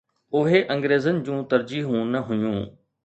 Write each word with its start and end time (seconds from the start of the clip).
اهي 0.37 0.59
انگريزن 0.73 1.17
جون 1.25 1.39
ترجيحون 1.51 2.03
نه 2.13 2.19
هيون. 2.27 2.59